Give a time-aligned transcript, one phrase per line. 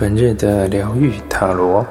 [0.00, 1.84] 本日的疗愈塔罗，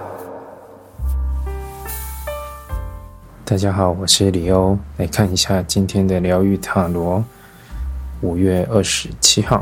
[3.43, 7.21] 大家好，我是李欧，来看一下今天的疗愈塔罗。
[8.21, 9.61] 五月二十七号，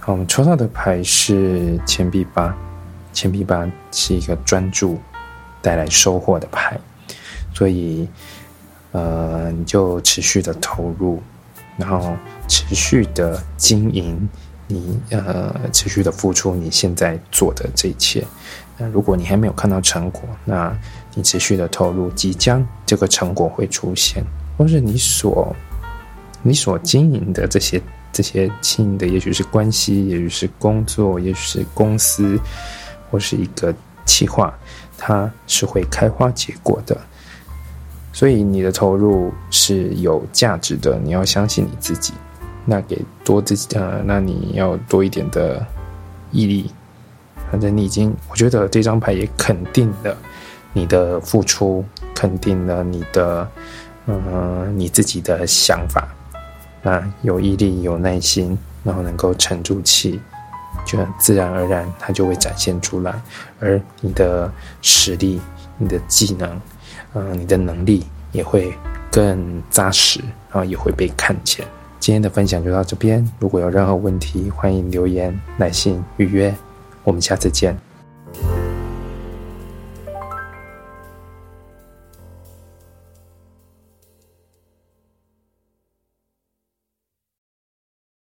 [0.00, 2.56] 好，我们抽到的牌是钱币八，
[3.12, 4.98] 钱币八是一个专注
[5.60, 6.80] 带来收获的牌，
[7.52, 8.08] 所以
[8.92, 11.22] 呃，你就持续的投入，
[11.76, 12.16] 然后
[12.48, 14.26] 持续的经营。
[14.70, 18.22] 你呃持续的付出你现在做的这一切，
[18.76, 20.72] 那如果你还没有看到成果，那
[21.14, 24.22] 你持续的投入，即将这个成果会出现，
[24.56, 25.56] 或是你所
[26.42, 32.38] 你所经营的这些这些经营的，也许是关系，也许是工作，也许是公司，
[33.10, 34.52] 或是一个企划，
[34.98, 36.94] 它是会开花结果的。
[38.12, 42.12] 所以你的投入是有价值的，你要相信你自己。
[42.70, 45.66] 那给多自己呃，那你要多一点的
[46.30, 46.70] 毅力。
[47.50, 50.14] 反正你已经，我觉得这张牌也肯定了
[50.74, 51.82] 你的付出，
[52.14, 53.48] 肯定了你的
[54.04, 56.06] 嗯你自己的想法。
[56.82, 60.20] 那有毅力、有耐心，然后能够沉住气，
[60.84, 63.18] 就自然而然它就会展现出来。
[63.58, 65.40] 而你的实力、
[65.78, 66.60] 你的技能，
[67.14, 68.74] 嗯，你的能力也会
[69.10, 71.66] 更扎实，然后也会被看见。
[72.00, 73.28] 今天的分享就到这边。
[73.38, 76.54] 如果有任何问题，欢迎留言、来信预约。
[77.04, 77.76] 我们下次见。